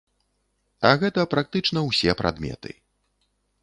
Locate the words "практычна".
1.35-1.87